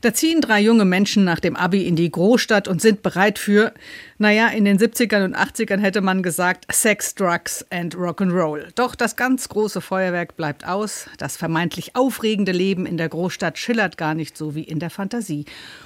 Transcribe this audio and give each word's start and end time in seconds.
Da 0.00 0.12
ziehen 0.12 0.40
drei 0.40 0.60
junge 0.60 0.84
Menschen 0.84 1.24
nach 1.24 1.40
dem 1.40 1.56
Abi 1.56 1.86
in 1.86 1.96
die 1.96 2.10
Großstadt 2.10 2.68
und 2.68 2.82
sind 2.82 3.02
bereit 3.02 3.38
für, 3.38 3.72
naja, 4.18 4.48
in 4.48 4.64
den 4.64 4.78
70ern 4.78 5.24
und 5.24 5.36
80ern 5.36 5.78
hätte 5.78 6.00
man 6.00 6.22
gesagt, 6.22 6.66
Sex, 6.72 7.14
Drugs 7.14 7.64
and 7.70 7.94
Rock'n'Roll. 7.94 8.68
Doch 8.74 8.94
das 8.94 9.16
ganz 9.16 9.48
große 9.48 9.80
Feuerwerk 9.80 10.36
bleibt 10.36 10.66
aus. 10.66 11.06
Das 11.18 11.36
vermeintlich 11.36 11.96
aufregende 11.96 12.52
Leben 12.52 12.86
in 12.86 12.96
der 12.96 13.08
Großstadt 13.08 13.58
schillert 13.58 13.98
gar 13.98 14.14
nicht 14.14 14.36
so 14.36 14.54
wie 14.54 14.62
in 14.62 14.78
der 14.78 14.90
Fantasie. 14.90 15.44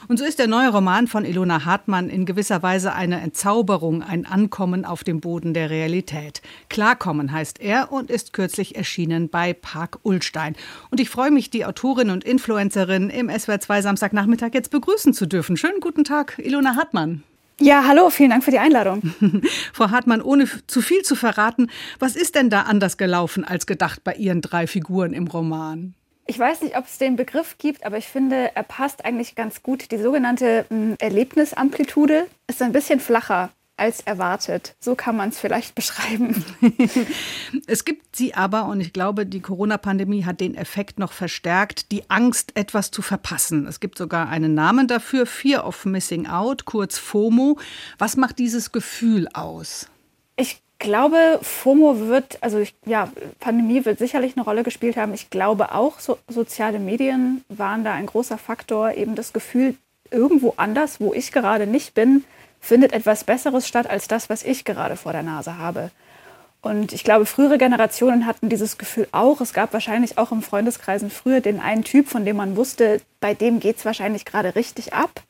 Und 0.09 0.19
so 0.19 0.25
ist 0.25 0.39
der 0.39 0.47
neue 0.47 0.71
Roman 0.71 1.07
von 1.07 1.25
Ilona 1.25 1.65
Hartmann 1.65 2.09
in 2.09 2.27
gewisser 2.27 2.63
Weise 2.63 2.95
eine 2.95 3.21
Entzauberung, 3.21 4.03
ein 4.03 4.27
Ankommen 4.27 4.85
auf 4.85 5.05
dem 5.05 5.21
Boden 5.21 5.55
der 5.55 5.71
Realität. 5.71 6.41
Klarkommen 6.69 7.33
heißt 7.33 7.61
er 7.61 7.93
und 7.93 8.11
ist 8.11 8.33
kürzlich 8.33 8.77
erschienen 8.77 9.29
bei 9.29 9.53
Park 9.53 9.99
Ullstein. 10.03 10.57
Und 10.91 11.01
ich 11.01 11.11
freue 11.11 11.31
mich, 11.31 11.51
die 11.51 11.65
Autorin 11.65 12.11
und 12.11 12.25
Influencerin 12.25 13.11
im 13.11 13.29
SWR 13.29 13.61
2 13.61 13.83
Samstag 13.83 14.00
Samstagnachmittag 14.01 14.55
jetzt 14.55 14.71
begrüßen 14.71 15.13
zu 15.13 15.27
dürfen. 15.27 15.59
Schönen 15.59 15.81
guten 15.81 16.05
Tag, 16.05 16.39
Ilona 16.39 16.75
Hartmann. 16.75 17.23
Ja, 17.61 17.85
hallo, 17.87 18.09
vielen 18.09 18.31
Dank 18.31 18.43
für 18.43 18.51
die 18.51 18.59
Einladung. 18.59 19.03
Frau 19.75 19.91
Hartmann, 19.91 20.23
ohne 20.23 20.49
zu 20.67 20.81
viel 20.81 21.03
zu 21.03 21.15
verraten, 21.15 21.71
was 21.99 22.17
ist 22.17 22.35
denn 22.35 22.49
da 22.49 22.63
anders 22.63 22.97
gelaufen 22.97 23.45
als 23.45 23.67
gedacht 23.67 24.03
bei 24.03 24.15
Ihren 24.15 24.41
drei 24.41 24.67
Figuren 24.67 25.13
im 25.13 25.27
Roman? 25.27 25.95
Ich 26.27 26.39
weiß 26.39 26.63
nicht, 26.63 26.79
ob 26.79 26.87
es 26.87 26.97
den 26.97 27.17
Begriff 27.17 27.59
gibt, 27.59 27.85
aber 27.85 27.99
ich 27.99 28.07
finde, 28.07 28.53
er 28.55 28.63
passt 28.63 29.05
eigentlich 29.05 29.35
ganz 29.35 29.63
gut. 29.63 29.91
Die 29.91 29.99
sogenannte 29.99 30.65
hm, 30.71 30.95
Erlebnisamplitude 30.99 32.27
ist 32.47 32.63
ein 32.63 32.73
bisschen 32.73 33.01
flacher 33.01 33.51
als 33.81 34.01
erwartet. 34.01 34.75
So 34.79 34.95
kann 34.95 35.17
man 35.17 35.31
es 35.31 35.39
vielleicht 35.39 35.75
beschreiben. 35.81 36.45
es 37.67 37.85
gibt 37.85 38.17
sie 38.17 38.35
aber, 38.35 38.67
und 38.67 38.81
ich 38.81 38.93
glaube, 38.93 39.27
die 39.27 39.41
Corona-Pandemie 39.41 40.25
hat 40.25 40.41
den 40.41 40.55
Effekt 40.55 40.99
noch 40.99 41.13
verstärkt, 41.13 41.91
die 41.91 42.09
Angst, 42.11 42.53
etwas 42.57 42.91
zu 42.91 43.03
verpassen. 43.03 43.67
Es 43.67 43.81
gibt 43.81 43.99
sogar 43.99 44.29
einen 44.29 44.55
Namen 44.55 44.87
dafür, 44.87 45.27
Fear 45.27 45.67
of 45.67 45.85
Missing 45.85 46.27
Out, 46.27 46.65
kurz 46.65 46.99
FOMO. 46.99 47.59
Was 47.99 48.17
macht 48.17 48.39
dieses 48.39 48.73
Gefühl 48.73 49.29
aus? 49.33 49.89
Ich 50.37 50.63
glaube, 50.79 51.39
FOMO 51.43 52.09
wird, 52.09 52.39
also 52.43 52.59
ich, 52.59 52.75
ja, 52.87 53.13
Pandemie 53.39 53.85
wird 53.85 53.99
sicherlich 53.99 54.37
eine 54.37 54.45
Rolle 54.45 54.65
gespielt 54.65 54.97
haben. 54.97 55.15
Ich 55.15 55.31
glaube 55.31 55.73
auch, 55.73 56.01
so, 56.01 56.19
soziale 56.29 56.81
Medien 56.81 57.45
waren 57.49 57.85
da 57.85 57.93
ein 57.93 58.07
großer 58.07 58.39
Faktor, 58.39 58.95
eben 58.95 59.15
das 59.15 59.33
Gefühl, 59.33 59.77
irgendwo 60.11 60.55
anders, 60.57 61.01
wo 61.01 61.15
ich 61.15 61.31
gerade 61.31 61.67
nicht 61.67 61.95
bin, 61.95 62.25
findet 62.61 62.93
etwas 62.93 63.25
Besseres 63.25 63.67
statt 63.67 63.89
als 63.89 64.09
das, 64.09 64.31
was 64.31 64.43
ich 64.43 64.65
gerade 64.65 64.97
vor 64.97 65.13
der 65.13 65.23
Nase 65.23 65.59
habe. 65.59 65.91
Und 66.63 66.93
ich 66.93 67.05
glaube, 67.05 67.25
frühere 67.25 67.57
Generationen 67.57 68.27
hatten 68.27 68.51
dieses 68.51 68.77
Gefühl 68.77 69.09
auch. 69.13 69.41
Es 69.41 69.55
gab 69.55 69.73
wahrscheinlich 69.73 70.19
auch 70.19 70.31
im 70.31 70.43
Freundeskreisen 70.43 71.11
früher 71.11 71.41
den 71.41 71.59
einen 71.59 71.85
Typ, 71.85 72.09
von 72.09 72.25
dem 72.25 72.37
man 72.37 72.55
wusste, 72.57 73.01
bei 73.19 73.33
dem 73.33 73.61
geht 73.61 73.79
es 73.79 73.85
wahrscheinlich 73.85 74.27
gerade 74.27 74.55
richtig 74.55 74.93
ab. 74.93 75.23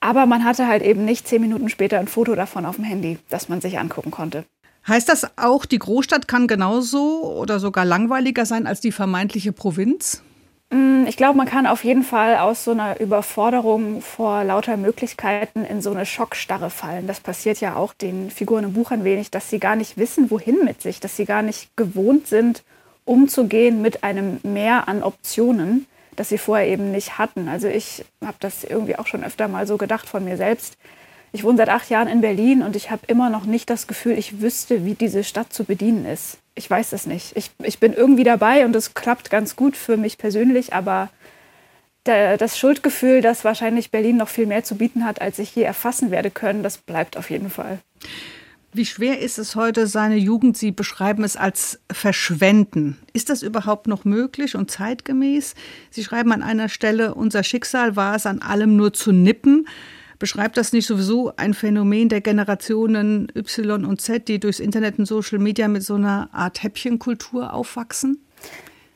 Aber 0.00 0.26
man 0.26 0.44
hatte 0.44 0.66
halt 0.66 0.82
eben 0.82 1.04
nicht 1.04 1.28
zehn 1.28 1.42
Minuten 1.42 1.68
später 1.68 1.98
ein 1.98 2.08
Foto 2.08 2.34
davon 2.34 2.64
auf 2.64 2.76
dem 2.76 2.84
Handy, 2.84 3.18
das 3.28 3.48
man 3.48 3.60
sich 3.60 3.78
angucken 3.78 4.10
konnte. 4.10 4.44
Heißt 4.86 5.08
das 5.08 5.36
auch, 5.36 5.66
die 5.66 5.78
Großstadt 5.78 6.28
kann 6.28 6.46
genauso 6.46 7.24
oder 7.24 7.60
sogar 7.60 7.84
langweiliger 7.84 8.46
sein 8.46 8.66
als 8.66 8.80
die 8.80 8.92
vermeintliche 8.92 9.52
Provinz? 9.52 10.22
Mm, 10.70 11.06
ich 11.06 11.16
glaube, 11.16 11.36
man 11.36 11.46
kann 11.46 11.66
auf 11.66 11.84
jeden 11.84 12.02
Fall 12.02 12.36
aus 12.36 12.64
so 12.64 12.72
einer 12.72 13.00
Überforderung 13.00 14.02
vor 14.02 14.44
lauter 14.44 14.76
Möglichkeiten 14.76 15.64
in 15.64 15.80
so 15.80 15.90
eine 15.90 16.04
Schockstarre 16.04 16.70
fallen. 16.70 17.06
Das 17.06 17.20
passiert 17.20 17.60
ja 17.60 17.76
auch 17.76 17.94
den 17.94 18.30
Figuren 18.30 18.64
im 18.64 18.72
Buch 18.74 18.90
ein 18.90 19.04
wenig, 19.04 19.30
dass 19.30 19.48
sie 19.48 19.58
gar 19.58 19.76
nicht 19.76 19.96
wissen, 19.96 20.30
wohin 20.30 20.64
mit 20.64 20.82
sich, 20.82 21.00
dass 21.00 21.16
sie 21.16 21.24
gar 21.24 21.42
nicht 21.42 21.74
gewohnt 21.76 22.26
sind, 22.26 22.62
umzugehen 23.04 23.80
mit 23.80 24.04
einem 24.04 24.40
Mehr 24.42 24.88
an 24.88 25.02
Optionen, 25.02 25.86
das 26.16 26.28
sie 26.28 26.38
vorher 26.38 26.66
eben 26.68 26.90
nicht 26.92 27.16
hatten. 27.16 27.48
Also 27.48 27.68
ich 27.68 28.04
habe 28.22 28.36
das 28.40 28.64
irgendwie 28.64 28.96
auch 28.96 29.06
schon 29.06 29.24
öfter 29.24 29.48
mal 29.48 29.66
so 29.66 29.78
gedacht 29.78 30.08
von 30.08 30.24
mir 30.24 30.36
selbst. 30.36 30.76
Ich 31.32 31.44
wohne 31.44 31.58
seit 31.58 31.68
acht 31.68 31.90
Jahren 31.90 32.08
in 32.08 32.20
Berlin 32.20 32.62
und 32.62 32.76
ich 32.76 32.90
habe 32.90 33.02
immer 33.06 33.30
noch 33.30 33.44
nicht 33.44 33.70
das 33.70 33.86
Gefühl, 33.86 34.18
ich 34.18 34.40
wüsste, 34.40 34.84
wie 34.84 34.94
diese 34.94 35.24
Stadt 35.24 35.52
zu 35.52 35.64
bedienen 35.64 36.06
ist 36.06 36.38
ich 36.58 36.68
weiß 36.68 36.92
es 36.92 37.06
nicht. 37.06 37.36
Ich, 37.36 37.50
ich 37.62 37.78
bin 37.78 37.94
irgendwie 37.94 38.24
dabei 38.24 38.66
und 38.66 38.76
es 38.76 38.92
klappt 38.92 39.30
ganz 39.30 39.56
gut 39.56 39.76
für 39.76 39.96
mich 39.96 40.18
persönlich, 40.18 40.74
aber 40.74 41.08
das 42.04 42.56
Schuldgefühl, 42.58 43.20
dass 43.20 43.44
wahrscheinlich 43.44 43.90
Berlin 43.90 44.16
noch 44.16 44.30
viel 44.30 44.46
mehr 44.46 44.64
zu 44.64 44.76
bieten 44.76 45.04
hat, 45.04 45.20
als 45.20 45.38
ich 45.38 45.54
je 45.54 45.62
erfassen 45.62 46.10
werde 46.10 46.30
können, 46.30 46.62
das 46.62 46.78
bleibt 46.78 47.18
auf 47.18 47.28
jeden 47.28 47.50
Fall. 47.50 47.80
Wie 48.72 48.86
schwer 48.86 49.18
ist 49.18 49.38
es 49.38 49.56
heute, 49.56 49.86
seine 49.86 50.16
Jugend, 50.16 50.56
Sie 50.56 50.70
beschreiben 50.70 51.22
es 51.22 51.36
als 51.36 51.80
verschwenden. 51.92 52.96
Ist 53.12 53.28
das 53.28 53.42
überhaupt 53.42 53.88
noch 53.88 54.06
möglich 54.06 54.56
und 54.56 54.70
zeitgemäß? 54.70 55.54
Sie 55.90 56.02
schreiben 56.02 56.32
an 56.32 56.42
einer 56.42 56.70
Stelle, 56.70 57.14
unser 57.14 57.42
Schicksal 57.42 57.94
war 57.94 58.14
es, 58.14 58.24
an 58.24 58.40
allem 58.40 58.76
nur 58.76 58.94
zu 58.94 59.12
nippen. 59.12 59.68
Beschreibt 60.18 60.56
das 60.56 60.72
nicht 60.72 60.86
sowieso 60.86 61.32
ein 61.36 61.54
Phänomen 61.54 62.08
der 62.08 62.20
Generationen 62.20 63.30
Y 63.36 63.84
und 63.84 64.00
Z, 64.00 64.26
die 64.26 64.40
durchs 64.40 64.58
Internet 64.58 64.98
und 64.98 65.06
Social 65.06 65.38
Media 65.38 65.68
mit 65.68 65.84
so 65.84 65.94
einer 65.94 66.28
Art 66.32 66.62
Häppchenkultur 66.62 67.52
aufwachsen? 67.52 68.24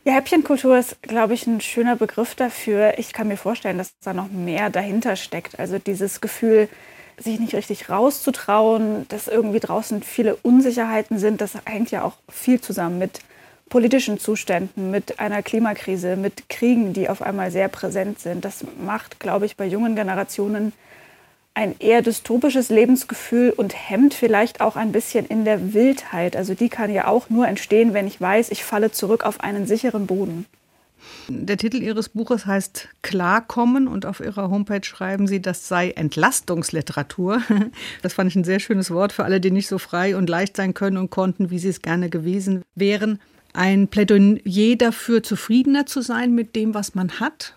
Ja, 0.04 0.14
Häppchenkultur 0.14 0.76
ist, 0.76 1.00
glaube 1.02 1.34
ich, 1.34 1.46
ein 1.46 1.60
schöner 1.60 1.94
Begriff 1.94 2.34
dafür. 2.34 2.98
Ich 2.98 3.12
kann 3.12 3.28
mir 3.28 3.36
vorstellen, 3.36 3.78
dass 3.78 3.92
da 4.02 4.12
noch 4.12 4.32
mehr 4.32 4.68
dahinter 4.68 5.14
steckt. 5.14 5.60
Also 5.60 5.78
dieses 5.78 6.20
Gefühl, 6.20 6.68
sich 7.18 7.38
nicht 7.38 7.54
richtig 7.54 7.88
rauszutrauen, 7.88 9.06
dass 9.08 9.28
irgendwie 9.28 9.60
draußen 9.60 10.02
viele 10.02 10.34
Unsicherheiten 10.36 11.18
sind, 11.18 11.40
das 11.40 11.52
hängt 11.64 11.92
ja 11.92 12.02
auch 12.02 12.16
viel 12.28 12.60
zusammen 12.60 12.98
mit 12.98 13.20
politischen 13.68 14.18
Zuständen, 14.18 14.90
mit 14.90 15.20
einer 15.20 15.42
Klimakrise, 15.42 16.16
mit 16.16 16.48
Kriegen, 16.48 16.92
die 16.92 17.08
auf 17.08 17.22
einmal 17.22 17.50
sehr 17.50 17.68
präsent 17.68 18.18
sind. 18.18 18.44
Das 18.44 18.64
macht, 18.84 19.20
glaube 19.20 19.46
ich, 19.46 19.56
bei 19.56 19.66
jungen 19.66 19.94
Generationen 19.94 20.72
ein 21.54 21.74
eher 21.78 22.02
dystopisches 22.02 22.70
Lebensgefühl 22.70 23.50
und 23.50 23.74
hemmt 23.74 24.14
vielleicht 24.14 24.60
auch 24.60 24.76
ein 24.76 24.92
bisschen 24.92 25.26
in 25.26 25.44
der 25.44 25.74
Wildheit. 25.74 26.36
Also 26.36 26.54
die 26.54 26.68
kann 26.68 26.92
ja 26.92 27.06
auch 27.06 27.28
nur 27.28 27.46
entstehen, 27.46 27.92
wenn 27.92 28.06
ich 28.06 28.20
weiß, 28.20 28.50
ich 28.50 28.64
falle 28.64 28.90
zurück 28.90 29.24
auf 29.24 29.40
einen 29.40 29.66
sicheren 29.66 30.06
Boden. 30.06 30.46
Der 31.28 31.56
Titel 31.56 31.82
Ihres 31.82 32.08
Buches 32.08 32.46
heißt 32.46 32.88
Klarkommen 33.02 33.88
und 33.88 34.06
auf 34.06 34.20
Ihrer 34.20 34.50
Homepage 34.50 34.84
schreiben 34.84 35.26
Sie, 35.26 35.42
das 35.42 35.68
sei 35.68 35.90
Entlastungsliteratur. 35.90 37.42
Das 38.02 38.14
fand 38.14 38.30
ich 38.30 38.36
ein 38.36 38.44
sehr 38.44 38.60
schönes 38.60 38.90
Wort 38.90 39.12
für 39.12 39.24
alle, 39.24 39.40
die 39.40 39.50
nicht 39.50 39.69
so 39.69 39.78
frei 39.78 40.16
und 40.16 40.28
leicht 40.28 40.56
sein 40.56 40.74
können 40.74 40.96
und 40.96 41.10
konnten, 41.10 41.50
wie 41.50 41.58
sie 41.58 41.69
es 41.69 41.82
gerne 41.82 42.08
gewesen 42.08 42.62
wären. 42.74 43.20
Ein 43.52 43.88
Plädoyer 43.88 44.76
dafür, 44.76 45.22
zufriedener 45.22 45.86
zu 45.86 46.00
sein 46.00 46.34
mit 46.34 46.56
dem, 46.56 46.74
was 46.74 46.94
man 46.94 47.20
hat 47.20 47.54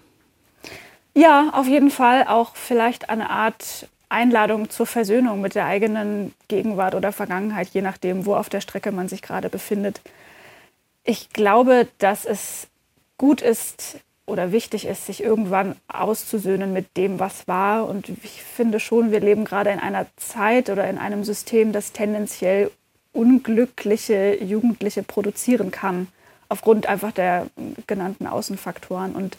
ja, 1.15 1.49
auf 1.53 1.67
jeden 1.67 1.89
Fall 1.89 2.27
auch 2.27 2.55
vielleicht 2.55 3.09
eine 3.09 3.29
Art 3.29 3.87
Einladung 4.09 4.69
zur 4.69 4.85
Versöhnung 4.85 5.41
mit 5.41 5.55
der 5.55 5.65
eigenen 5.65 6.33
Gegenwart 6.47 6.93
oder 6.93 7.11
Vergangenheit, 7.11 7.69
je 7.69 7.81
nachdem, 7.81 8.25
wo 8.25 8.35
auf 8.35 8.49
der 8.49 8.61
Strecke 8.61 8.91
man 8.91 9.07
sich 9.07 9.21
gerade 9.21 9.49
befindet. 9.49 10.01
Ich 11.03 11.31
glaube, 11.31 11.87
dass 11.97 12.25
es 12.25 12.67
gut 13.17 13.41
ist 13.41 13.97
oder 14.25 14.51
wichtig 14.51 14.85
ist, 14.85 15.05
sich 15.05 15.23
irgendwann 15.23 15.75
auszusöhnen 15.87 16.73
mit 16.73 16.97
dem, 16.97 17.19
was 17.19 17.47
war. 17.47 17.87
Und 17.87 18.09
ich 18.09 18.43
finde 18.43 18.79
schon, 18.79 19.11
wir 19.11 19.19
leben 19.19 19.45
gerade 19.45 19.69
in 19.69 19.79
einer 19.79 20.07
Zeit 20.17 20.69
oder 20.69 20.89
in 20.89 20.97
einem 20.97 21.23
System, 21.23 21.71
das 21.71 21.91
tendenziell 21.91 22.71
unglückliche 23.13 24.43
Jugendliche 24.43 25.03
produzieren 25.03 25.71
kann, 25.71 26.07
aufgrund 26.49 26.87
einfach 26.87 27.11
der 27.11 27.47
genannten 27.87 28.27
Außenfaktoren. 28.27 29.15
Und 29.15 29.37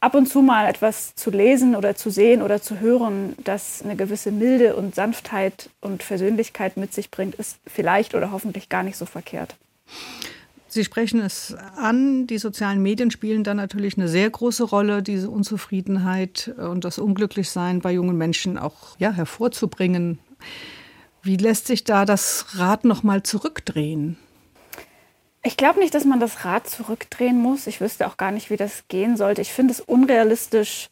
ab 0.00 0.14
und 0.14 0.26
zu 0.26 0.42
mal 0.42 0.68
etwas 0.68 1.14
zu 1.14 1.30
lesen 1.30 1.74
oder 1.74 1.94
zu 1.94 2.10
sehen 2.10 2.42
oder 2.42 2.62
zu 2.62 2.80
hören, 2.80 3.34
das 3.44 3.82
eine 3.82 3.96
gewisse 3.96 4.30
Milde 4.30 4.76
und 4.76 4.94
Sanftheit 4.94 5.70
und 5.80 6.02
Versöhnlichkeit 6.02 6.76
mit 6.76 6.92
sich 6.92 7.10
bringt, 7.10 7.34
ist 7.34 7.58
vielleicht 7.66 8.14
oder 8.14 8.30
hoffentlich 8.30 8.68
gar 8.68 8.82
nicht 8.82 8.96
so 8.96 9.06
verkehrt. 9.06 9.56
Sie 10.70 10.84
sprechen 10.84 11.20
es 11.20 11.56
an, 11.76 12.26
die 12.26 12.36
sozialen 12.36 12.82
Medien 12.82 13.10
spielen 13.10 13.42
da 13.42 13.54
natürlich 13.54 13.96
eine 13.96 14.06
sehr 14.06 14.28
große 14.28 14.64
Rolle, 14.64 15.02
diese 15.02 15.30
Unzufriedenheit 15.30 16.52
und 16.58 16.84
das 16.84 16.98
Unglücklichsein 16.98 17.80
bei 17.80 17.92
jungen 17.92 18.18
Menschen 18.18 18.58
auch 18.58 18.98
ja, 18.98 19.10
hervorzubringen. 19.10 20.18
Wie 21.22 21.36
lässt 21.36 21.66
sich 21.66 21.84
da 21.84 22.04
das 22.04 22.58
Rad 22.58 22.84
noch 22.84 23.02
mal 23.02 23.22
zurückdrehen? 23.22 24.18
Ich 25.48 25.56
glaube 25.56 25.80
nicht, 25.80 25.94
dass 25.94 26.04
man 26.04 26.20
das 26.20 26.44
Rad 26.44 26.68
zurückdrehen 26.68 27.40
muss. 27.40 27.66
Ich 27.66 27.80
wüsste 27.80 28.06
auch 28.06 28.18
gar 28.18 28.32
nicht, 28.32 28.50
wie 28.50 28.58
das 28.58 28.84
gehen 28.88 29.16
sollte. 29.16 29.40
Ich 29.40 29.50
finde 29.50 29.72
es 29.72 29.80
unrealistisch, 29.80 30.90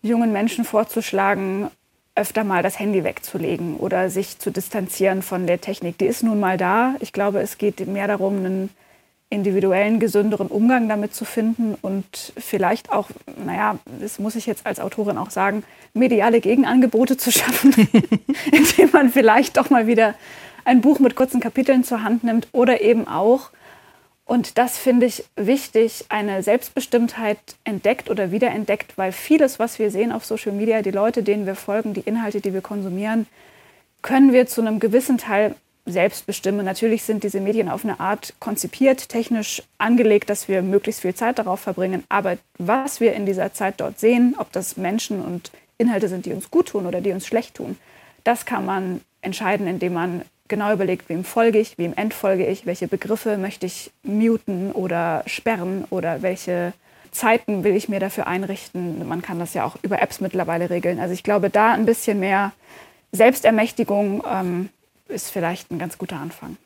jungen 0.00 0.32
Menschen 0.32 0.64
vorzuschlagen, 0.64 1.70
öfter 2.14 2.42
mal 2.42 2.62
das 2.62 2.78
Handy 2.78 3.04
wegzulegen 3.04 3.76
oder 3.76 4.08
sich 4.08 4.38
zu 4.38 4.50
distanzieren 4.50 5.20
von 5.20 5.46
der 5.46 5.60
Technik. 5.60 5.98
Die 5.98 6.06
ist 6.06 6.22
nun 6.22 6.40
mal 6.40 6.56
da. 6.56 6.94
Ich 7.00 7.12
glaube, 7.12 7.40
es 7.40 7.58
geht 7.58 7.86
mehr 7.86 8.06
darum, 8.06 8.38
einen 8.38 8.70
individuellen, 9.28 10.00
gesünderen 10.00 10.46
Umgang 10.46 10.88
damit 10.88 11.14
zu 11.14 11.26
finden 11.26 11.76
und 11.82 12.32
vielleicht 12.38 12.90
auch, 12.90 13.10
naja, 13.44 13.78
das 14.00 14.18
muss 14.18 14.36
ich 14.36 14.46
jetzt 14.46 14.64
als 14.64 14.80
Autorin 14.80 15.18
auch 15.18 15.30
sagen, 15.30 15.64
mediale 15.92 16.40
Gegenangebote 16.40 17.18
zu 17.18 17.30
schaffen, 17.30 17.74
indem 18.52 18.90
man 18.90 19.10
vielleicht 19.10 19.58
doch 19.58 19.68
mal 19.68 19.86
wieder 19.86 20.14
ein 20.64 20.80
Buch 20.80 20.98
mit 20.98 21.16
kurzen 21.16 21.40
Kapiteln 21.40 21.84
zur 21.84 22.02
Hand 22.02 22.24
nimmt 22.24 22.48
oder 22.52 22.80
eben 22.80 23.08
auch, 23.08 23.50
Und 24.30 24.58
das 24.58 24.78
finde 24.78 25.06
ich 25.06 25.24
wichtig, 25.34 26.04
eine 26.08 26.44
Selbstbestimmtheit 26.44 27.38
entdeckt 27.64 28.08
oder 28.08 28.30
wiederentdeckt, 28.30 28.96
weil 28.96 29.10
vieles, 29.10 29.58
was 29.58 29.80
wir 29.80 29.90
sehen 29.90 30.12
auf 30.12 30.24
Social 30.24 30.52
Media, 30.52 30.82
die 30.82 30.92
Leute, 30.92 31.24
denen 31.24 31.46
wir 31.46 31.56
folgen, 31.56 31.94
die 31.94 32.02
Inhalte, 32.02 32.40
die 32.40 32.54
wir 32.54 32.60
konsumieren, 32.60 33.26
können 34.02 34.32
wir 34.32 34.46
zu 34.46 34.60
einem 34.60 34.78
gewissen 34.78 35.18
Teil 35.18 35.56
selbst 35.84 36.26
bestimmen. 36.26 36.64
Natürlich 36.64 37.02
sind 37.02 37.24
diese 37.24 37.40
Medien 37.40 37.68
auf 37.68 37.82
eine 37.82 37.98
Art 37.98 38.34
konzipiert, 38.38 39.08
technisch 39.08 39.64
angelegt, 39.78 40.30
dass 40.30 40.46
wir 40.46 40.62
möglichst 40.62 41.00
viel 41.00 41.14
Zeit 41.16 41.40
darauf 41.40 41.58
verbringen. 41.58 42.04
Aber 42.08 42.38
was 42.56 43.00
wir 43.00 43.14
in 43.14 43.26
dieser 43.26 43.52
Zeit 43.52 43.80
dort 43.80 43.98
sehen, 43.98 44.36
ob 44.38 44.52
das 44.52 44.76
Menschen 44.76 45.24
und 45.24 45.50
Inhalte 45.76 46.06
sind, 46.06 46.24
die 46.24 46.32
uns 46.32 46.52
gut 46.52 46.68
tun 46.68 46.86
oder 46.86 47.00
die 47.00 47.10
uns 47.10 47.26
schlecht 47.26 47.56
tun, 47.56 47.78
das 48.22 48.46
kann 48.46 48.64
man 48.64 49.00
entscheiden, 49.22 49.66
indem 49.66 49.94
man 49.94 50.22
genau 50.50 50.72
überlegt, 50.72 51.08
wem 51.08 51.24
folge 51.24 51.58
ich, 51.58 51.78
wem 51.78 51.94
entfolge 51.94 52.46
ich, 52.46 52.66
welche 52.66 52.88
Begriffe 52.88 53.38
möchte 53.38 53.64
ich 53.64 53.90
muten 54.02 54.72
oder 54.72 55.22
sperren 55.26 55.86
oder 55.88 56.20
welche 56.20 56.74
Zeiten 57.10 57.64
will 57.64 57.74
ich 57.74 57.88
mir 57.88 58.00
dafür 58.00 58.26
einrichten. 58.26 59.08
Man 59.08 59.22
kann 59.22 59.38
das 59.38 59.54
ja 59.54 59.64
auch 59.64 59.76
über 59.82 60.02
Apps 60.02 60.20
mittlerweile 60.20 60.68
regeln. 60.68 61.00
Also 61.00 61.14
ich 61.14 61.22
glaube, 61.22 61.48
da 61.48 61.72
ein 61.72 61.86
bisschen 61.86 62.20
mehr 62.20 62.52
Selbstermächtigung 63.12 64.22
ähm, 64.30 64.68
ist 65.08 65.30
vielleicht 65.30 65.70
ein 65.70 65.78
ganz 65.78 65.98
guter 65.98 66.16
Anfang. 66.16 66.56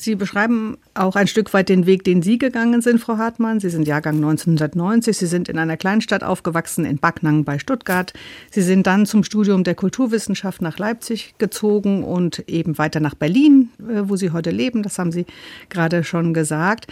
Sie 0.00 0.14
beschreiben 0.14 0.78
auch 0.94 1.14
ein 1.14 1.26
Stück 1.26 1.52
weit 1.52 1.68
den 1.68 1.84
Weg, 1.84 2.04
den 2.04 2.22
Sie 2.22 2.38
gegangen 2.38 2.80
sind, 2.80 3.00
Frau 3.00 3.18
Hartmann. 3.18 3.60
Sie 3.60 3.68
sind 3.68 3.86
Jahrgang 3.86 4.14
1990. 4.14 5.14
Sie 5.14 5.26
sind 5.26 5.46
in 5.50 5.58
einer 5.58 5.76
Kleinstadt 5.76 6.24
aufgewachsen, 6.24 6.86
in 6.86 6.96
Backnang 6.96 7.44
bei 7.44 7.58
Stuttgart. 7.58 8.14
Sie 8.50 8.62
sind 8.62 8.86
dann 8.86 9.04
zum 9.04 9.24
Studium 9.24 9.62
der 9.62 9.74
Kulturwissenschaft 9.74 10.62
nach 10.62 10.78
Leipzig 10.78 11.34
gezogen 11.36 12.02
und 12.02 12.48
eben 12.48 12.78
weiter 12.78 13.00
nach 13.00 13.14
Berlin, 13.14 13.68
äh, 13.78 14.08
wo 14.08 14.16
Sie 14.16 14.30
heute 14.30 14.50
leben. 14.50 14.82
Das 14.82 14.98
haben 14.98 15.12
Sie 15.12 15.26
gerade 15.68 16.02
schon 16.02 16.32
gesagt. 16.32 16.86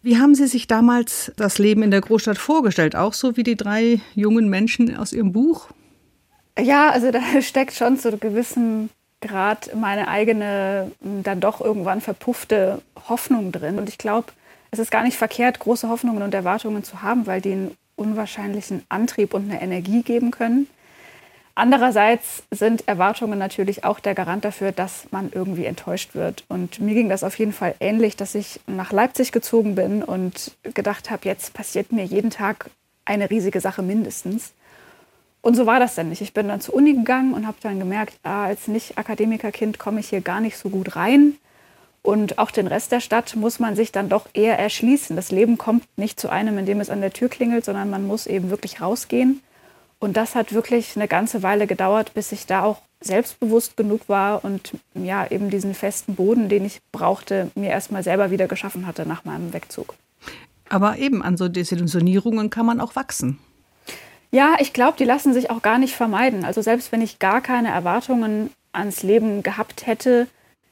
Wie 0.00 0.18
haben 0.18 0.36
Sie 0.36 0.46
sich 0.46 0.68
damals 0.68 1.32
das 1.34 1.58
Leben 1.58 1.82
in 1.82 1.90
der 1.90 2.00
Großstadt 2.00 2.38
vorgestellt? 2.38 2.94
Auch 2.94 3.12
so 3.12 3.36
wie 3.36 3.42
die 3.42 3.56
drei 3.56 4.00
jungen 4.14 4.48
Menschen 4.48 4.96
aus 4.96 5.12
Ihrem 5.12 5.32
Buch? 5.32 5.70
Ja, 6.56 6.90
also 6.90 7.10
da 7.10 7.20
steckt 7.42 7.74
schon 7.74 7.98
zu 7.98 8.16
gewissen 8.18 8.88
gerade 9.22 9.74
meine 9.74 10.08
eigene, 10.08 10.92
dann 11.00 11.40
doch 11.40 11.60
irgendwann 11.60 12.00
verpuffte 12.00 12.82
Hoffnung 13.08 13.52
drin. 13.52 13.78
Und 13.78 13.88
ich 13.88 13.96
glaube, 13.96 14.32
es 14.70 14.78
ist 14.78 14.90
gar 14.90 15.02
nicht 15.02 15.16
verkehrt, 15.16 15.58
große 15.58 15.88
Hoffnungen 15.88 16.22
und 16.22 16.34
Erwartungen 16.34 16.84
zu 16.84 17.02
haben, 17.02 17.26
weil 17.26 17.40
die 17.40 17.52
einen 17.52 17.76
unwahrscheinlichen 17.96 18.84
Antrieb 18.88 19.32
und 19.34 19.50
eine 19.50 19.62
Energie 19.62 20.02
geben 20.02 20.30
können. 20.30 20.66
Andererseits 21.54 22.44
sind 22.50 22.88
Erwartungen 22.88 23.38
natürlich 23.38 23.84
auch 23.84 24.00
der 24.00 24.14
Garant 24.14 24.44
dafür, 24.44 24.72
dass 24.72 25.06
man 25.10 25.30
irgendwie 25.32 25.66
enttäuscht 25.66 26.14
wird. 26.14 26.44
Und 26.48 26.80
mir 26.80 26.94
ging 26.94 27.10
das 27.10 27.24
auf 27.24 27.38
jeden 27.38 27.52
Fall 27.52 27.74
ähnlich, 27.78 28.16
dass 28.16 28.34
ich 28.34 28.60
nach 28.66 28.92
Leipzig 28.92 29.32
gezogen 29.32 29.74
bin 29.74 30.02
und 30.02 30.56
gedacht 30.62 31.10
habe, 31.10 31.28
jetzt 31.28 31.52
passiert 31.52 31.92
mir 31.92 32.04
jeden 32.04 32.30
Tag 32.30 32.70
eine 33.04 33.28
riesige 33.28 33.60
Sache 33.60 33.82
mindestens. 33.82 34.52
Und 35.42 35.56
so 35.56 35.66
war 35.66 35.80
das 35.80 35.96
dann 35.96 36.08
nicht. 36.08 36.22
Ich 36.22 36.32
bin 36.32 36.48
dann 36.48 36.60
zur 36.60 36.74
Uni 36.74 36.94
gegangen 36.94 37.34
und 37.34 37.46
habe 37.46 37.56
dann 37.60 37.78
gemerkt, 37.78 38.14
ah, 38.22 38.44
als 38.44 38.68
Nicht-Akademikerkind 38.68 39.78
komme 39.78 40.00
ich 40.00 40.08
hier 40.08 40.20
gar 40.20 40.40
nicht 40.40 40.56
so 40.56 40.70
gut 40.70 40.96
rein. 40.96 41.34
Und 42.00 42.38
auch 42.38 42.50
den 42.50 42.68
Rest 42.68 42.92
der 42.92 43.00
Stadt 43.00 43.36
muss 43.36 43.58
man 43.58 43.76
sich 43.76 43.92
dann 43.92 44.08
doch 44.08 44.28
eher 44.34 44.58
erschließen. 44.58 45.14
Das 45.14 45.30
Leben 45.30 45.58
kommt 45.58 45.84
nicht 45.96 46.18
zu 46.18 46.28
einem, 46.30 46.58
indem 46.58 46.80
es 46.80 46.90
an 46.90 47.00
der 47.00 47.12
Tür 47.12 47.28
klingelt, 47.28 47.64
sondern 47.64 47.90
man 47.90 48.06
muss 48.06 48.26
eben 48.26 48.50
wirklich 48.50 48.80
rausgehen. 48.80 49.40
Und 49.98 50.16
das 50.16 50.34
hat 50.34 50.52
wirklich 50.52 50.96
eine 50.96 51.06
ganze 51.06 51.42
Weile 51.42 51.66
gedauert, 51.66 52.14
bis 52.14 52.32
ich 52.32 52.46
da 52.46 52.62
auch 52.62 52.80
selbstbewusst 53.00 53.76
genug 53.76 54.08
war 54.08 54.44
und 54.44 54.72
ja, 54.94 55.28
eben 55.28 55.50
diesen 55.50 55.74
festen 55.74 56.14
Boden, 56.14 56.48
den 56.48 56.64
ich 56.64 56.80
brauchte, 56.92 57.50
mir 57.54 57.70
erstmal 57.70 58.02
selber 58.02 58.30
wieder 58.30 58.46
geschaffen 58.46 58.86
hatte 58.86 59.06
nach 59.06 59.24
meinem 59.24 59.52
Wegzug. 59.52 59.94
Aber 60.68 60.98
eben 60.98 61.22
an 61.22 61.36
so 61.36 61.48
Desillusionierungen 61.48 62.50
kann 62.50 62.66
man 62.66 62.80
auch 62.80 62.96
wachsen. 62.96 63.38
Ja, 64.34 64.56
ich 64.58 64.72
glaube, 64.72 64.96
die 64.98 65.04
lassen 65.04 65.34
sich 65.34 65.50
auch 65.50 65.60
gar 65.60 65.78
nicht 65.78 65.94
vermeiden. 65.94 66.44
Also 66.44 66.62
selbst 66.62 66.90
wenn 66.90 67.02
ich 67.02 67.18
gar 67.18 67.42
keine 67.42 67.68
Erwartungen 67.68 68.50
ans 68.72 69.02
Leben 69.02 69.42
gehabt 69.42 69.86
hätte, 69.86 70.26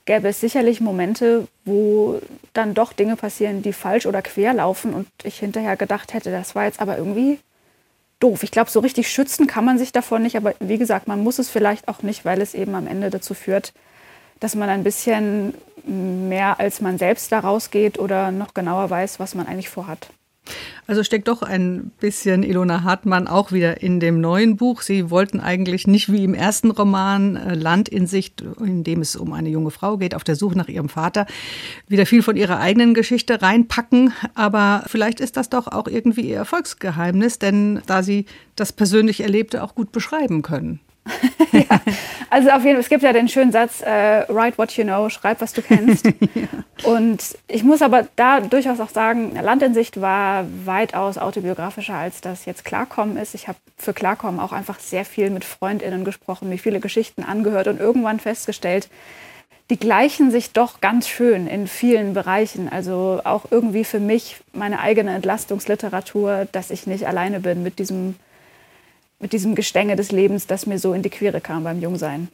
gäbe 0.07 0.29
es 0.29 0.41
sicherlich 0.41 0.81
Momente, 0.81 1.47
wo 1.67 2.21
dann 2.55 2.73
doch 2.73 2.95
Dinge 2.95 3.17
passieren, 3.17 3.61
die 3.63 3.75
falsch 3.75 4.07
oder 4.07 4.23
quer 4.23 4.55
laufen 4.55 4.95
und 4.95 5.09
ich 5.25 5.39
hinterher 5.39 5.77
gedacht 5.77 6.15
hätte, 6.15 6.31
das 6.31 6.55
war 6.55 6.65
jetzt 6.65 6.81
aber 6.81 6.97
irgendwie 6.97 7.39
doof. 8.19 8.43
Ich 8.43 8.51
glaube, 8.51 8.71
so 8.71 8.81
richtig 8.81 9.11
schützen 9.11 9.47
kann 9.47 9.67
man 9.67 9.79
sich 9.79 9.93
davon 9.93 10.23
nicht, 10.23 10.37
aber 10.37 10.55
wie 10.59 10.79
gesagt, 10.79 11.07
man 11.07 11.23
muss 11.23 11.39
es 11.39 11.51
vielleicht 11.51 11.87
auch 11.87 12.03
nicht, 12.03 12.25
weil 12.25 12.41
es 12.41 12.55
eben 12.55 12.75
am 12.75 12.87
Ende 12.87 13.11
dazu 13.11 13.35
führt, 13.35 13.75
dass 14.41 14.55
man 14.55 14.71
ein 14.71 14.85
bisschen 14.85 15.55
mehr 15.85 16.59
als 16.61 16.81
man 16.81 16.97
selbst 16.97 17.31
da 17.31 17.41
rausgeht 17.41 17.99
oder 17.99 18.31
noch 18.31 18.55
genauer 18.55 18.89
weiß, 18.89 19.21
was 19.21 19.35
man 19.35 19.47
eigentlich 19.47 19.69
vorhat. 19.69 20.09
Also 20.87 21.05
steckt 21.05 21.29
doch 21.29 21.43
ein 21.43 21.93
bisschen 22.01 22.43
Ilona 22.43 22.83
Hartmann 22.83 23.29
auch 23.29 23.53
wieder 23.53 23.81
in 23.81 24.01
dem 24.01 24.21
neuen 24.21 24.57
Buch. 24.57 24.83
Sie 24.83 25.09
wollten 25.09 25.39
eigentlich 25.39 25.87
nicht 25.87 26.11
wie 26.11 26.25
im 26.25 26.35
ersten 26.35 26.71
Roman 26.73 27.37
äh, 27.37 27.55
Land 27.55 27.89
in 27.89 28.07
Sicht, 28.09 28.43
in 28.59 28.83
dem 28.83 29.01
es 29.01 29.15
um 29.15 29.33
eine 29.33 29.51
junge 29.51 29.71
Frau 29.71 29.99
geht, 29.99 30.15
auf 30.15 30.25
der 30.25 30.35
Suche 30.35 30.59
nach 30.59 30.69
ihrem 30.69 30.89
Vater, 30.89 31.27
wieder 31.87 32.07
viel 32.07 32.23
von 32.23 32.37
ihrer 32.37 32.59
eigenen 32.59 32.95
Geschichte 32.95 33.41
reinpacken. 33.41 34.13
Aber 34.35 34.83
vielleicht 34.87 35.21
ist 35.21 35.37
das 35.37 35.49
doch 35.49 35.69
auch 35.69 35.87
irgendwie 35.87 36.23
ihr 36.23 36.39
Erfolgsgeheimnis, 36.39 37.39
denn 37.39 37.83
da 37.87 38.03
Sie 38.03 38.27
das 38.57 38.73
persönlich 38.73 39.21
Erlebte 39.21 39.63
auch 39.63 39.75
gut 39.75 39.93
beschreiben 39.93 40.43
können. 40.43 40.81
ja, 41.53 41.81
also 42.29 42.51
auf 42.51 42.63
jeden 42.63 42.77
Fall, 42.77 42.81
es 42.81 42.89
gibt 42.89 43.03
ja 43.03 43.13
den 43.13 43.29
schönen 43.29 43.53
Satz, 43.53 43.81
äh, 43.83 44.25
write 44.29 44.59
what 44.59 44.73
you 44.77 44.85
know, 44.85 45.09
schreib, 45.09 45.41
was 45.41 45.53
du 45.53 45.63
kennst. 45.63 46.07
ja. 46.35 46.49
Und 46.85 47.37
ich 47.49 47.65
muss 47.65 47.83
aber 47.83 48.07
da 48.17 48.41
durchaus 48.41 48.81
auch 48.81 48.91
sagen, 48.91 49.35
Land 49.35 49.63
in 49.63 49.75
Sicht 49.75 50.01
war 50.01 50.47
weitaus 50.65 51.19
autobiografischer, 51.19 51.95
als 51.95 52.21
das 52.21 52.45
jetzt 52.45 52.65
Klarkommen 52.65 53.17
ist. 53.17 53.35
Ich 53.35 53.49
habe 53.49 53.59
für 53.77 53.93
Klarkommen 53.93 54.41
auch 54.41 54.53
einfach 54.53 54.79
sehr 54.79 55.05
viel 55.05 55.31
mit 55.31 55.45
FreundInnen 55.45 56.05
gesprochen, 56.05 56.49
mir 56.49 56.59
viele 56.59 56.81
Geschichten 56.81 57.23
angehört 57.23 57.67
und 57.67 57.81
irgendwann 57.81 58.21
festgestellt, 58.21 58.89
die 59.71 59.79
gleichen 59.79 60.31
sich 60.31 60.53
doch 60.53 60.81
ganz 60.81 61.09
schön 61.09 61.47
in 61.47 61.69
vielen 61.69 62.13
Bereichen. 62.13 62.69
Also 62.69 63.21
auch 63.25 63.47
irgendwie 63.51 63.85
für 63.85 64.01
mich 64.01 64.37
meine 64.53 64.81
eigene 64.81 65.15
Entlastungsliteratur, 65.15 66.49
dass 66.51 66.71
ich 66.71 66.87
nicht 66.87 67.07
alleine 67.07 67.41
bin 67.41 67.63
mit 67.63 67.79
diesem 67.79 68.17
mit 69.21 69.33
diesem 69.33 69.55
Gestänge 69.55 69.97
des 69.97 70.11
Lebens, 70.11 70.47
das 70.47 70.67
mir 70.67 70.79
so 70.79 70.93
in 70.95 71.03
die 71.03 71.11
Quere 71.11 71.41
kam 71.41 71.65
beim 71.65 71.81
Jungsein. 71.81 72.29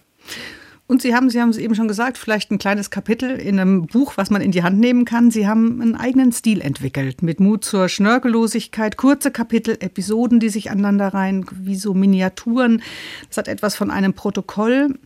Und 0.88 1.02
Sie 1.02 1.14
haben, 1.16 1.30
Sie 1.30 1.40
haben 1.40 1.50
es 1.50 1.56
eben 1.56 1.74
schon 1.74 1.88
gesagt, 1.88 2.16
vielleicht 2.16 2.52
ein 2.52 2.58
kleines 2.58 2.90
Kapitel 2.90 3.30
in 3.30 3.58
einem 3.58 3.86
Buch, 3.86 4.12
was 4.16 4.30
man 4.30 4.40
in 4.40 4.52
die 4.52 4.62
Hand 4.62 4.78
nehmen 4.78 5.04
kann. 5.04 5.32
Sie 5.32 5.48
haben 5.48 5.82
einen 5.82 5.96
eigenen 5.96 6.30
Stil 6.30 6.60
entwickelt, 6.60 7.22
mit 7.22 7.40
Mut 7.40 7.64
zur 7.64 7.88
Schnörkellosigkeit, 7.88 8.96
kurze 8.96 9.32
Kapitel, 9.32 9.76
Episoden, 9.80 10.38
die 10.38 10.48
sich 10.48 10.70
aneinander 10.70 11.08
rein, 11.08 11.44
wie 11.50 11.74
so 11.74 11.92
Miniaturen. 11.92 12.82
Das 13.28 13.38
hat 13.38 13.48
etwas 13.48 13.74
von 13.74 13.90
einem 13.90 14.14
Protokoll. 14.14 14.96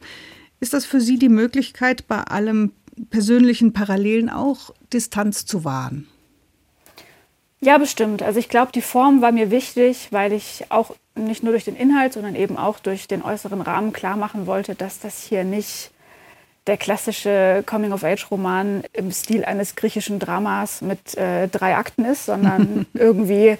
Ist 0.60 0.74
das 0.74 0.84
für 0.84 1.00
Sie 1.00 1.18
die 1.18 1.30
Möglichkeit, 1.30 2.06
bei 2.06 2.18
allem 2.18 2.72
persönlichen 3.08 3.72
Parallelen 3.72 4.28
auch 4.28 4.74
Distanz 4.92 5.46
zu 5.46 5.64
wahren? 5.64 6.06
Ja, 7.60 7.76
bestimmt. 7.76 8.22
Also 8.22 8.38
ich 8.38 8.48
glaube, 8.48 8.72
die 8.72 8.80
Form 8.80 9.20
war 9.20 9.32
mir 9.32 9.50
wichtig, 9.50 10.08
weil 10.10 10.32
ich 10.32 10.64
auch 10.70 10.94
nicht 11.14 11.42
nur 11.42 11.52
durch 11.52 11.64
den 11.64 11.76
Inhalt, 11.76 12.14
sondern 12.14 12.34
eben 12.34 12.56
auch 12.56 12.78
durch 12.78 13.06
den 13.06 13.22
äußeren 13.22 13.60
Rahmen 13.60 13.92
klar 13.92 14.16
machen 14.16 14.46
wollte, 14.46 14.74
dass 14.74 15.00
das 15.00 15.22
hier 15.22 15.44
nicht 15.44 15.90
der 16.66 16.78
klassische 16.78 17.62
Coming-of-Age-Roman 17.66 18.84
im 18.92 19.12
Stil 19.12 19.44
eines 19.44 19.76
griechischen 19.76 20.18
Dramas 20.18 20.80
mit 20.82 21.16
äh, 21.16 21.48
drei 21.48 21.76
Akten 21.76 22.04
ist, 22.04 22.26
sondern 22.26 22.86
irgendwie 22.94 23.58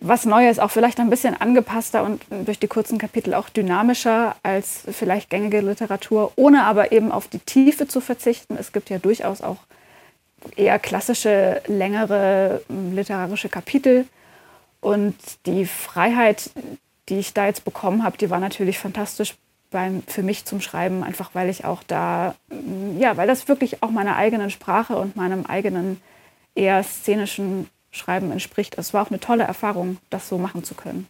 was 0.00 0.24
Neues, 0.24 0.58
auch 0.58 0.70
vielleicht 0.70 0.98
ein 0.98 1.10
bisschen 1.10 1.38
angepasster 1.38 2.04
und 2.04 2.22
durch 2.30 2.58
die 2.58 2.68
kurzen 2.68 2.98
Kapitel 2.98 3.34
auch 3.34 3.50
dynamischer 3.50 4.34
als 4.42 4.82
vielleicht 4.90 5.28
gängige 5.28 5.60
Literatur, 5.60 6.32
ohne 6.36 6.64
aber 6.64 6.92
eben 6.92 7.12
auf 7.12 7.28
die 7.28 7.38
Tiefe 7.38 7.86
zu 7.86 8.00
verzichten. 8.00 8.56
Es 8.58 8.72
gibt 8.72 8.88
ja 8.88 8.98
durchaus 8.98 9.42
auch 9.42 9.58
eher 10.56 10.78
klassische, 10.78 11.62
längere 11.66 12.62
literarische 12.68 13.48
Kapitel. 13.48 14.06
Und 14.80 15.16
die 15.46 15.66
Freiheit, 15.66 16.50
die 17.08 17.18
ich 17.18 17.34
da 17.34 17.46
jetzt 17.46 17.64
bekommen 17.64 18.02
habe, 18.02 18.16
die 18.16 18.30
war 18.30 18.40
natürlich 18.40 18.78
fantastisch 18.78 19.34
beim, 19.70 20.02
für 20.06 20.22
mich 20.22 20.44
zum 20.44 20.60
Schreiben, 20.60 21.04
einfach 21.04 21.30
weil 21.34 21.48
ich 21.48 21.64
auch 21.64 21.82
da, 21.86 22.34
ja, 22.98 23.16
weil 23.16 23.28
das 23.28 23.48
wirklich 23.48 23.82
auch 23.82 23.90
meiner 23.90 24.16
eigenen 24.16 24.50
Sprache 24.50 24.96
und 24.96 25.16
meinem 25.16 25.46
eigenen 25.46 26.00
eher 26.54 26.82
szenischen 26.82 27.68
Schreiben 27.90 28.32
entspricht. 28.32 28.78
Es 28.78 28.94
war 28.94 29.02
auch 29.04 29.10
eine 29.10 29.20
tolle 29.20 29.44
Erfahrung, 29.44 29.98
das 30.10 30.28
so 30.28 30.38
machen 30.38 30.64
zu 30.64 30.74
können. 30.74 31.06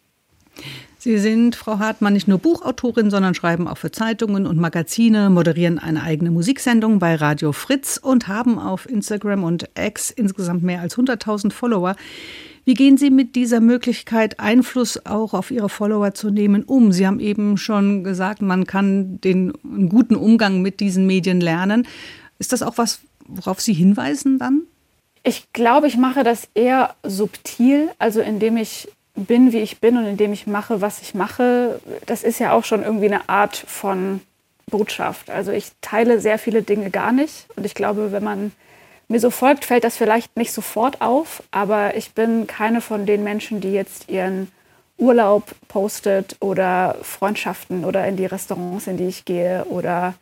Sie 0.98 1.16
sind, 1.16 1.56
Frau 1.56 1.78
Hartmann, 1.78 2.12
nicht 2.12 2.28
nur 2.28 2.38
Buchautorin, 2.38 3.10
sondern 3.10 3.34
schreiben 3.34 3.66
auch 3.66 3.78
für 3.78 3.90
Zeitungen 3.90 4.46
und 4.46 4.58
Magazine, 4.58 5.30
moderieren 5.30 5.78
eine 5.78 6.02
eigene 6.02 6.30
Musiksendung 6.30 6.98
bei 6.98 7.14
Radio 7.14 7.52
Fritz 7.52 7.96
und 7.96 8.28
haben 8.28 8.58
auf 8.58 8.86
Instagram 8.86 9.42
und 9.42 9.70
X 9.78 10.10
insgesamt 10.10 10.62
mehr 10.62 10.82
als 10.82 10.98
100.000 10.98 11.52
Follower. 11.52 11.96
Wie 12.66 12.74
gehen 12.74 12.98
Sie 12.98 13.10
mit 13.10 13.34
dieser 13.34 13.60
Möglichkeit, 13.60 14.38
Einfluss 14.38 15.06
auch 15.06 15.32
auf 15.32 15.50
Ihre 15.50 15.70
Follower 15.70 16.12
zu 16.12 16.30
nehmen, 16.30 16.64
um? 16.64 16.92
Sie 16.92 17.06
haben 17.06 17.18
eben 17.18 17.56
schon 17.56 18.04
gesagt, 18.04 18.42
man 18.42 18.66
kann 18.66 19.20
den 19.22 19.54
einen 19.64 19.88
guten 19.88 20.16
Umgang 20.16 20.60
mit 20.60 20.80
diesen 20.80 21.06
Medien 21.06 21.40
lernen. 21.40 21.86
Ist 22.38 22.52
das 22.52 22.62
auch 22.62 22.76
was, 22.76 23.00
worauf 23.26 23.60
Sie 23.60 23.72
hinweisen 23.72 24.38
dann? 24.38 24.62
Ich 25.22 25.52
glaube, 25.52 25.86
ich 25.86 25.96
mache 25.96 26.24
das 26.24 26.48
eher 26.54 26.94
subtil, 27.02 27.88
also 27.98 28.20
indem 28.20 28.56
ich 28.56 28.88
bin, 29.14 29.52
wie 29.52 29.58
ich 29.58 29.80
bin 29.80 29.96
und 29.96 30.06
indem 30.06 30.32
ich 30.32 30.46
mache, 30.46 30.80
was 30.80 31.02
ich 31.02 31.14
mache. 31.14 31.80
Das 32.06 32.22
ist 32.22 32.38
ja 32.38 32.52
auch 32.52 32.64
schon 32.64 32.82
irgendwie 32.82 33.06
eine 33.06 33.28
Art 33.28 33.56
von 33.56 34.20
Botschaft. 34.70 35.30
Also 35.30 35.52
ich 35.52 35.72
teile 35.80 36.20
sehr 36.20 36.38
viele 36.38 36.62
Dinge 36.62 36.90
gar 36.90 37.12
nicht 37.12 37.46
und 37.56 37.66
ich 37.66 37.74
glaube, 37.74 38.12
wenn 38.12 38.24
man 38.24 38.52
mir 39.08 39.20
so 39.20 39.30
folgt, 39.30 39.64
fällt 39.64 39.84
das 39.84 39.96
vielleicht 39.96 40.36
nicht 40.36 40.52
sofort 40.52 41.00
auf, 41.00 41.42
aber 41.50 41.96
ich 41.96 42.12
bin 42.12 42.46
keine 42.46 42.80
von 42.80 43.06
den 43.06 43.24
Menschen, 43.24 43.60
die 43.60 43.72
jetzt 43.72 44.08
ihren 44.08 44.50
Urlaub 44.98 45.54
postet 45.66 46.36
oder 46.40 46.96
Freundschaften 47.02 47.84
oder 47.84 48.06
in 48.06 48.16
die 48.16 48.26
Restaurants, 48.26 48.86
in 48.86 48.98
die 48.98 49.08
ich 49.08 49.24
gehe 49.24 49.64
oder 49.64 50.14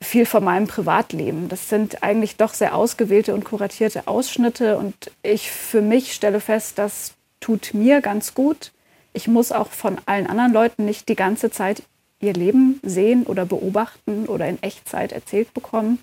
viel 0.00 0.26
von 0.26 0.42
meinem 0.42 0.66
Privatleben. 0.66 1.48
Das 1.48 1.68
sind 1.68 2.02
eigentlich 2.02 2.36
doch 2.36 2.54
sehr 2.54 2.74
ausgewählte 2.74 3.34
und 3.34 3.44
kuratierte 3.44 4.08
Ausschnitte 4.08 4.76
und 4.76 4.94
ich 5.22 5.50
für 5.50 5.80
mich 5.80 6.12
stelle 6.12 6.40
fest, 6.40 6.78
das 6.78 7.14
tut 7.46 7.74
mir 7.74 8.00
ganz 8.00 8.34
gut. 8.34 8.72
Ich 9.12 9.28
muss 9.28 9.52
auch 9.52 9.68
von 9.68 9.98
allen 10.06 10.26
anderen 10.26 10.52
Leuten 10.52 10.84
nicht 10.84 11.08
die 11.08 11.14
ganze 11.14 11.48
Zeit 11.48 11.84
ihr 12.18 12.32
Leben 12.32 12.80
sehen 12.82 13.22
oder 13.22 13.46
beobachten 13.46 14.26
oder 14.26 14.48
in 14.48 14.60
Echtzeit 14.64 15.12
erzählt 15.12 15.54
bekommen. 15.54 16.00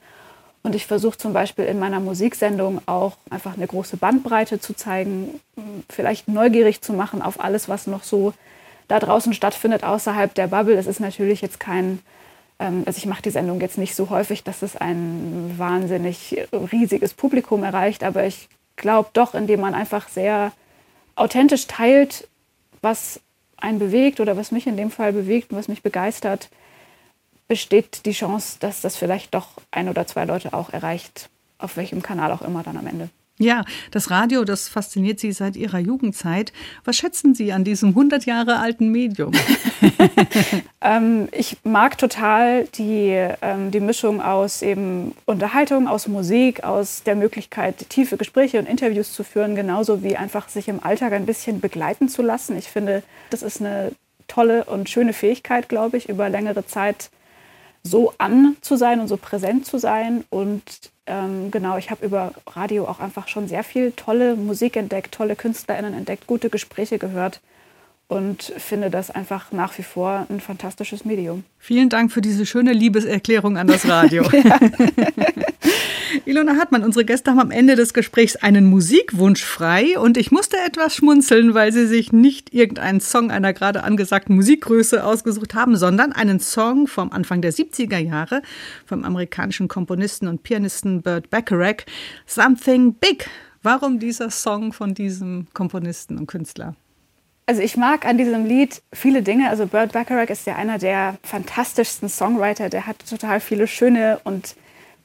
Und 0.62 0.74
ich 0.74 0.86
versuche 0.86 1.18
zum 1.18 1.34
Beispiel 1.34 1.66
in 1.66 1.80
meiner 1.80 2.00
Musiksendung 2.00 2.80
auch 2.86 3.18
einfach 3.30 3.58
eine 3.58 3.68
große 3.68 3.98
Bandbreite 3.98 4.62
zu 4.62 4.74
zeigen, 4.74 5.42
vielleicht 5.90 6.30
neugierig 6.30 6.80
zu 6.80 6.94
machen 6.94 7.22
auf 7.22 7.44
alles, 7.44 7.68
was 7.68 7.88
noch 7.88 8.04
so 8.04 8.34
da 8.88 9.02
draußen 9.02 9.34
stattfindet, 9.34 9.84
außerhalb 9.84 10.34
der 10.34 10.48
Bubble. 10.48 10.78
Es 10.78 10.88
ist 10.88 11.02
natürlich 11.02 11.42
jetzt 11.42 11.60
kein, 11.60 12.00
ähm, 12.58 12.84
also 12.86 12.98
ich 13.00 13.06
mache 13.06 13.22
die 13.22 13.32
Sendung 13.32 13.60
jetzt 13.60 13.78
nicht 13.78 13.96
so 13.96 14.10
häufig, 14.10 14.46
dass 14.46 14.62
es 14.62 14.78
ein 14.78 15.56
wahnsinnig 15.58 16.48
riesiges 16.72 17.14
Publikum 17.14 17.64
erreicht, 17.66 18.06
aber 18.06 18.24
ich 18.24 18.48
glaube 18.78 19.10
doch, 19.12 19.36
indem 19.36 19.60
man 19.60 19.76
einfach 19.76 20.08
sehr 20.08 20.54
authentisch 21.16 21.68
teilt, 21.68 22.28
was 22.82 23.22
einen 23.58 23.80
bewegt 23.80 24.20
oder 24.20 24.36
was 24.36 24.52
mich 24.52 24.68
in 24.68 24.78
dem 24.78 24.92
Fall 24.92 25.14
bewegt 25.14 25.52
und 25.52 25.58
was 25.58 25.68
mich 25.68 25.82
begeistert, 25.82 26.50
besteht 27.48 28.06
die 28.06 28.12
Chance, 28.12 28.58
dass 28.60 28.82
das 28.82 28.98
vielleicht 28.98 29.34
doch 29.34 29.50
ein 29.72 29.90
oder 29.90 30.08
zwei 30.08 30.26
Leute 30.26 30.54
auch 30.54 30.72
erreicht, 30.72 31.30
auf 31.58 31.78
welchem 31.78 32.02
Kanal 32.02 32.32
auch 32.32 32.42
immer 32.42 32.64
dann 32.64 32.78
am 32.78 32.88
Ende. 32.88 33.10
Ja, 33.40 33.66
das 33.90 34.12
Radio, 34.12 34.44
das 34.44 34.70
fasziniert 34.70 35.20
Sie 35.20 35.32
seit 35.32 35.56
Ihrer 35.56 35.80
Jugendzeit. 35.80 36.54
Was 36.86 36.98
schätzen 36.98 37.34
Sie 37.34 37.52
an 37.52 37.64
diesem 37.64 37.90
100 37.90 38.28
Jahre 38.28 38.60
alten 38.60 38.90
Medium? 38.90 39.32
ähm, 40.82 41.30
ich 41.32 41.58
mag 41.64 41.98
total 41.98 42.66
die, 42.76 43.10
ähm, 43.42 43.72
die 43.72 43.80
Mischung 43.80 44.22
aus 44.22 44.62
eben 44.62 45.16
Unterhaltung, 45.26 45.88
aus 45.88 46.08
Musik, 46.08 46.64
aus 46.64 47.02
der 47.04 47.16
Möglichkeit, 47.16 47.90
tiefe 47.90 48.18
Gespräche 48.18 48.60
und 48.60 48.70
Interviews 48.70 49.12
zu 49.14 49.24
führen, 49.24 49.56
genauso 49.56 50.04
wie 50.04 50.16
einfach 50.16 50.48
sich 50.48 50.68
im 50.68 50.84
Alltag 50.84 51.14
ein 51.14 51.26
bisschen 51.26 51.60
begleiten 51.60 52.10
zu 52.10 52.22
lassen. 52.22 52.56
Ich 52.56 52.70
finde, 52.70 53.02
das 53.32 53.42
ist 53.42 53.62
eine 53.62 53.94
tolle 54.28 54.66
und 54.66 54.90
schöne 54.90 55.12
Fähigkeit, 55.12 55.70
glaube 55.70 55.98
ich, 55.98 56.08
über 56.08 56.30
längere 56.30 56.68
Zeit 56.68 57.10
so 57.84 58.14
an 58.18 58.56
zu 58.62 58.76
sein 58.78 59.00
und 59.00 59.08
so 59.08 59.18
präsent 59.18 59.66
zu 59.66 59.78
sein. 59.78 60.24
Und 60.30 60.64
ähm, 61.06 61.52
genau, 61.52 61.78
ich 61.78 61.92
habe 61.92 62.06
über 62.06 62.34
Radio 62.48 62.86
auch 62.86 63.00
einfach 63.00 63.28
schon 63.28 63.48
sehr 63.48 63.64
viel 63.64 63.92
tolle 63.92 64.36
Musik 64.36 64.76
entdeckt, 64.78 65.14
tolle 65.14 65.36
KünstlerInnen 65.36 65.94
entdeckt, 65.94 66.28
gute 66.28 66.50
Gespräche 66.50 66.98
gehört 66.98 67.42
und 68.08 68.44
finde 68.44 68.90
das 68.90 69.10
einfach 69.12 69.52
nach 69.52 69.78
wie 69.78 69.84
vor 69.84 70.26
ein 70.30 70.40
fantastisches 70.40 71.04
Medium. 71.04 71.44
Vielen 71.58 71.90
Dank 71.90 72.12
für 72.12 72.22
diese 72.22 72.46
schöne 72.46 72.74
Liebeserklärung 72.74 73.58
an 73.58 73.68
das 73.68 73.88
Radio. 73.88 74.24
Ilona 76.26 76.56
Hartmann, 76.58 76.84
unsere 76.84 77.06
Gäste 77.06 77.32
haben 77.32 77.40
am 77.40 77.52
Ende 77.52 77.76
des 77.76 77.94
Gesprächs 77.94 78.36
einen 78.36 78.66
Musikwunsch 78.66 79.44
frei 79.44 79.98
und 79.98 80.18
ich 80.18 80.32
musste 80.32 80.58
etwas 80.58 80.96
schmunzeln, 80.96 81.54
weil 81.54 81.72
sie 81.72 81.88
sich 81.88 82.12
nicht 82.12 82.54
irgendeinen 82.54 83.02
Song 83.02 83.32
einer 83.32 83.54
gerade 83.54 83.84
angesagten 83.84 84.36
Musikgröße 84.36 85.04
ausgesucht 85.04 85.56
haben, 85.56 85.76
sondern 85.76 86.14
einen 86.14 86.40
Song 86.40 86.88
vom 86.88 87.12
Anfang 87.12 87.42
der 87.42 87.52
70er 87.52 87.98
Jahre 87.98 88.42
vom 88.86 89.04
amerikanischen 89.04 89.68
Komponisten 89.68 90.28
und 90.28 90.44
Pianisten 90.44 91.02
Burt 91.02 91.30
Bacharach, 91.30 91.86
Something 92.26 92.94
Big. 92.94 93.28
Warum 93.64 94.00
dieser 94.00 94.30
Song 94.30 94.74
von 94.74 94.94
diesem 94.94 95.48
Komponisten 95.54 96.18
und 96.18 96.28
Künstler? 96.28 96.76
Also 97.46 97.62
ich 97.62 97.76
mag 97.76 98.06
an 98.06 98.18
diesem 98.18 98.46
Lied 98.46 98.82
viele 98.94 99.22
Dinge. 99.22 99.50
Also 99.50 99.66
Burt 99.66 99.94
Bacharach 99.94 100.30
ist 100.30 100.46
ja 100.46 100.56
einer 100.56 100.78
der 100.78 101.18
fantastischsten 101.24 102.08
Songwriter. 102.08 102.70
Der 102.70 102.88
hat 102.88 102.98
total 103.10 103.40
viele 103.40 103.68
schöne 103.68 104.20
und 104.24 104.56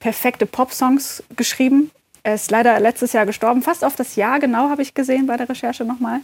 perfekte 0.01 0.47
Pop-Songs 0.47 1.23
geschrieben. 1.37 1.91
Er 2.23 2.35
ist 2.35 2.51
leider 2.51 2.79
letztes 2.81 3.13
Jahr 3.13 3.27
gestorben, 3.27 3.63
fast 3.63 3.85
auf 3.85 3.97
das 3.97 4.17
Jahr 4.17 4.41
genau 4.41 4.69
habe 4.69 4.83
ich 4.83 4.95
gesehen 4.95 5.27
bei 5.27 5.37
der 5.37 5.49
Recherche 5.49 5.85
nochmal. 5.85 6.21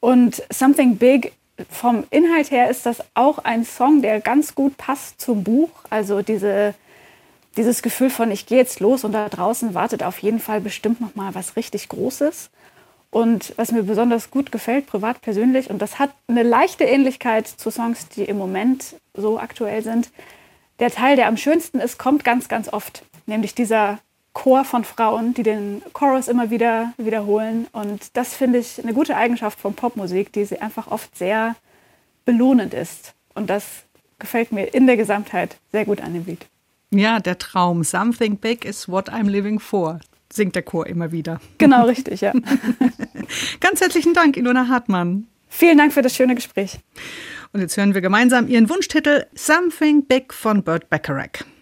Und 0.00 0.42
Something 0.50 0.96
Big, 0.96 1.32
vom 1.70 2.04
Inhalt 2.10 2.50
her 2.50 2.70
ist 2.70 2.86
das 2.86 3.02
auch 3.14 3.38
ein 3.38 3.64
Song, 3.64 4.02
der 4.02 4.20
ganz 4.20 4.54
gut 4.54 4.76
passt 4.76 5.20
zum 5.20 5.44
Buch. 5.44 5.70
Also 5.90 6.22
diese, 6.22 6.74
dieses 7.56 7.82
Gefühl 7.82 8.10
von, 8.10 8.30
ich 8.30 8.46
gehe 8.46 8.58
jetzt 8.58 8.80
los 8.80 9.04
und 9.04 9.12
da 9.12 9.28
draußen 9.28 9.74
wartet 9.74 10.02
auf 10.02 10.18
jeden 10.18 10.40
Fall 10.40 10.60
bestimmt 10.60 11.00
nochmal 11.00 11.34
was 11.34 11.56
richtig 11.56 11.88
Großes. 11.88 12.50
Und 13.10 13.52
was 13.56 13.72
mir 13.72 13.82
besonders 13.82 14.30
gut 14.30 14.50
gefällt, 14.50 14.86
privat, 14.86 15.20
persönlich, 15.20 15.68
und 15.68 15.82
das 15.82 15.98
hat 15.98 16.10
eine 16.28 16.42
leichte 16.42 16.84
Ähnlichkeit 16.84 17.46
zu 17.46 17.70
Songs, 17.70 18.08
die 18.08 18.24
im 18.24 18.38
Moment 18.38 18.96
so 19.14 19.38
aktuell 19.38 19.82
sind, 19.82 20.10
der 20.82 20.90
Teil, 20.90 21.14
der 21.14 21.28
am 21.28 21.36
schönsten 21.36 21.78
ist, 21.78 21.96
kommt 21.96 22.24
ganz, 22.24 22.48
ganz 22.48 22.68
oft. 22.68 23.04
Nämlich 23.26 23.54
dieser 23.54 24.00
Chor 24.32 24.64
von 24.64 24.82
Frauen, 24.82 25.32
die 25.32 25.44
den 25.44 25.80
Chorus 25.92 26.26
immer 26.26 26.50
wieder 26.50 26.92
wiederholen. 26.96 27.68
Und 27.70 28.16
das 28.16 28.34
finde 28.34 28.58
ich 28.58 28.82
eine 28.82 28.92
gute 28.92 29.16
Eigenschaft 29.16 29.60
von 29.60 29.74
Popmusik, 29.74 30.32
die 30.32 30.44
sie 30.44 30.60
einfach 30.60 30.90
oft 30.90 31.16
sehr 31.16 31.54
belohnend 32.24 32.74
ist. 32.74 33.14
Und 33.34 33.48
das 33.48 33.84
gefällt 34.18 34.50
mir 34.50 34.74
in 34.74 34.88
der 34.88 34.96
Gesamtheit 34.96 35.56
sehr 35.70 35.84
gut 35.84 36.00
an 36.00 36.14
dem 36.14 36.26
Lied. 36.26 36.46
Ja, 36.90 37.20
der 37.20 37.38
Traum. 37.38 37.84
Something 37.84 38.36
big 38.36 38.64
is 38.64 38.88
what 38.88 39.08
I'm 39.08 39.30
living 39.30 39.60
for, 39.60 40.00
singt 40.32 40.56
der 40.56 40.62
Chor 40.64 40.88
immer 40.88 41.12
wieder. 41.12 41.40
Genau, 41.58 41.84
richtig, 41.86 42.22
ja. 42.22 42.32
Ganz 43.60 43.80
herzlichen 43.80 44.14
Dank, 44.14 44.36
Ilona 44.36 44.66
Hartmann. 44.66 45.28
Vielen 45.48 45.78
Dank 45.78 45.92
für 45.92 46.02
das 46.02 46.16
schöne 46.16 46.34
Gespräch. 46.34 46.80
Und 47.52 47.60
jetzt 47.60 47.76
hören 47.76 47.92
wir 47.92 48.00
gemeinsam 48.00 48.48
ihren 48.48 48.70
Wunschtitel 48.70 49.26
Something 49.34 50.06
Big 50.06 50.32
von 50.32 50.62
Burt 50.62 50.88
Bacharach. 50.88 51.44